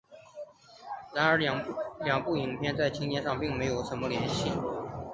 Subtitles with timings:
[1.13, 4.51] 然而两部影片在情节上并没有什么联系。